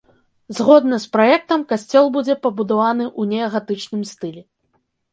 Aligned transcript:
Згодна 0.59 0.99
з 1.03 1.11
праектам, 1.17 1.67
касцёл 1.73 2.05
будзе 2.17 2.39
пабудаваны 2.47 3.05
ў 3.19 3.39
неагатычным 3.39 4.01
стылі. 4.17 4.41